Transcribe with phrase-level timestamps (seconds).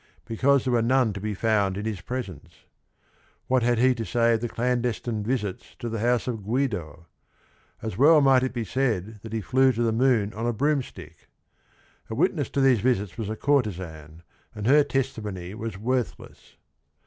[0.25, 2.65] Be cause there were none to be found in his presence.
[3.45, 7.05] What had he to say of the clandestine visits to the house of Guido?
[7.83, 11.27] As well might it be said that he flew to the moon on a broomstick.
[12.09, 14.23] The witness to these visits was a courtesan,
[14.55, 16.57] and her testimony was worthless.